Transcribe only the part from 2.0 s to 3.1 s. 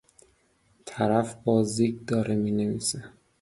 داره مینویسه.